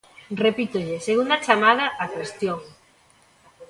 Repítolle: 0.45 1.03
segunda 1.07 1.35
chamada 1.45 1.85
á 2.03 2.05
cuestión. 2.15 2.59